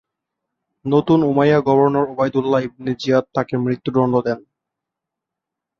[0.85, 4.39] নতুন Umayyad governor Ubaidullah ibn Ziyad তাকে মৃত্যুদন্ড দেন।